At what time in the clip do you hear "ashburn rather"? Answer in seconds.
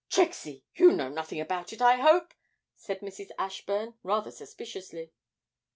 3.37-4.31